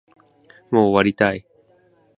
[0.71, 1.45] もう終わりたい